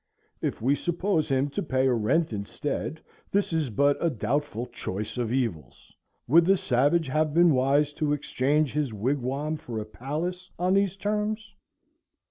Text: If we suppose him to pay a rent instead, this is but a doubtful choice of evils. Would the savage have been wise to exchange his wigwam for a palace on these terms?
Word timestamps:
If 0.41 0.63
we 0.63 0.73
suppose 0.73 1.29
him 1.29 1.51
to 1.51 1.61
pay 1.61 1.85
a 1.85 1.93
rent 1.93 2.33
instead, 2.33 3.03
this 3.31 3.53
is 3.53 3.69
but 3.69 4.03
a 4.03 4.09
doubtful 4.09 4.65
choice 4.65 5.15
of 5.15 5.31
evils. 5.31 5.93
Would 6.27 6.43
the 6.45 6.57
savage 6.57 7.05
have 7.07 7.35
been 7.35 7.53
wise 7.53 7.93
to 8.01 8.11
exchange 8.11 8.73
his 8.73 8.95
wigwam 8.95 9.57
for 9.57 9.77
a 9.77 9.85
palace 9.85 10.49
on 10.57 10.73
these 10.73 10.97
terms? 10.97 11.53